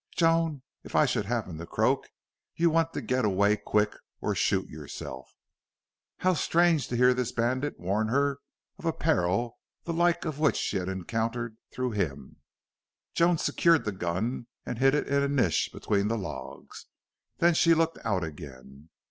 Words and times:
Joan, 0.17 0.63
if 0.83 0.95
I 0.95 1.05
should 1.05 1.25
happen 1.27 1.59
to 1.59 1.65
croak 1.67 2.07
you 2.55 2.71
want 2.71 2.91
to 2.93 3.01
get 3.03 3.23
away 3.23 3.55
quick... 3.55 3.93
or 4.19 4.33
shoot 4.33 4.67
yourself." 4.67 5.29
How 6.17 6.33
strange 6.33 6.87
to 6.87 6.95
hear 6.95 7.13
this 7.13 7.31
bandit 7.31 7.79
warn 7.79 8.07
her 8.07 8.39
of 8.79 8.97
peril 8.97 9.59
the 9.83 9.93
like 9.93 10.25
of 10.25 10.39
which 10.39 10.57
she 10.57 10.77
had 10.77 10.89
encountered 10.89 11.57
through 11.71 11.91
him! 11.91 12.37
Joan 13.13 13.37
secured 13.37 13.85
the 13.85 13.91
gun 13.91 14.47
and 14.65 14.79
hid 14.79 14.95
it 14.95 15.07
in 15.07 15.21
a 15.21 15.27
niche 15.29 15.69
between 15.71 16.07
the 16.07 16.17
logs. 16.17 16.87
Then 17.37 17.53
she 17.53 17.75
looked 17.75 17.99
out 18.03 18.23
again. 18.23 18.89